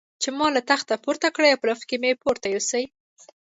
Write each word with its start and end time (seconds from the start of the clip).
چې 0.21 0.29
ما 0.37 0.47
له 0.55 0.61
تختې 0.69 0.95
پورته 1.03 1.27
کړي 1.35 1.47
او 1.51 1.59
په 1.61 1.65
لفټ 1.69 1.83
کې 1.89 1.97
مې 2.01 2.19
پورته 2.23 2.47
یوسي. 2.53 2.83